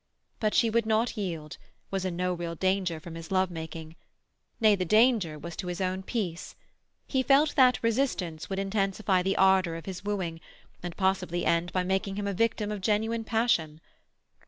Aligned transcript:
But 0.39 0.55
she 0.55 0.71
would 0.71 0.87
not 0.87 1.15
yield, 1.15 1.57
was 1.91 2.05
in 2.05 2.15
no 2.15 2.33
real 2.33 2.55
danger 2.55 2.99
from 2.99 3.13
his 3.13 3.29
love 3.29 3.51
making. 3.51 3.95
Nay, 4.59 4.75
the 4.75 4.83
danger 4.83 5.37
was 5.37 5.55
to 5.57 5.67
his 5.67 5.79
own 5.79 6.01
peace. 6.01 6.55
He 7.05 7.21
felt 7.21 7.53
that 7.55 7.83
resistance 7.83 8.49
would 8.49 8.57
intensify 8.57 9.21
the 9.21 9.37
ardour 9.37 9.75
of 9.75 9.85
his 9.85 10.03
wooing, 10.03 10.41
and 10.81 10.97
possibly 10.97 11.45
end 11.45 11.71
by 11.71 11.83
making 11.83 12.15
him 12.15 12.25
a 12.25 12.33
victim 12.33 12.71
of 12.71 12.81
genuine 12.81 13.23
passion. 13.23 13.79